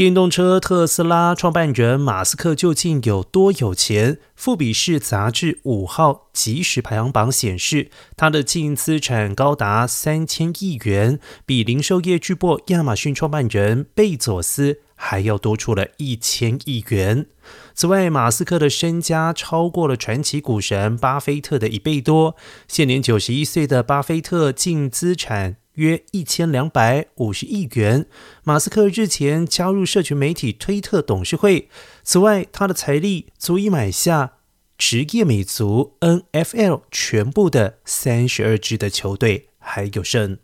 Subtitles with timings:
[0.00, 4.16] 电动车特斯拉创办人马斯克究竟有多有钱？
[4.34, 17.26] 富比士杂志五号即时排行榜显示，他的净资产高达三千亿元，比零售业巨擘亚马逊创办人贝佐斯还要多出了一千亿元。
[17.74, 22.34] 此外，马斯克的身家超过了传奇股神巴菲特的一倍多。
[22.66, 25.56] 现年九十一岁的巴菲特净资产。
[25.80, 28.06] 约一千两百五十亿元。
[28.44, 31.68] 马斯克日前加入社群媒体推特董事会。
[32.02, 34.34] 此外，他的财力足以买下
[34.76, 40.38] 职业美足 NFL 全部的三十二支的球队，还有剩。